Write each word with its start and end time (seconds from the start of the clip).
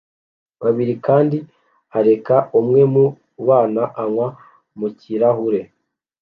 babiri 0.61 0.93
kandi 1.07 1.37
areka 1.97 2.35
umwe 2.59 2.81
mu 2.93 3.05
bana 3.47 3.83
anywa 4.03 4.27
mu 4.79 4.87
kirahure 4.99 5.61